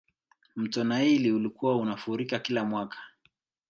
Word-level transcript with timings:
mto 0.55 0.83
naili 0.83 1.31
ulikuwa 1.31 1.77
unafurika 1.77 2.39
kila 2.39 2.65
mwaka 2.65 2.97